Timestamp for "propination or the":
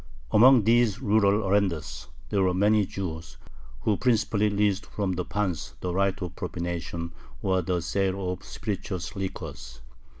6.35-7.83